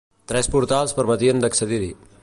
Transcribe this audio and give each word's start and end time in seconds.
Tres 0.31 0.47
portals 0.55 0.95
permetien 1.01 1.45
d'accedir-hi. 1.45 1.93